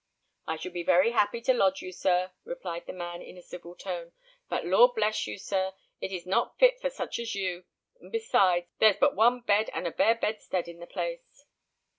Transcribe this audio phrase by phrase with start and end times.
[0.47, 3.75] "I should be very happy to lodge you, sir," replied the man, in a civil
[3.75, 4.13] tone;
[4.49, 5.75] "but, Lord bless you, sir!
[5.99, 7.65] it is not fit for such as you;
[7.99, 11.45] and besides, there's but one bed and a bare bedstead in the place."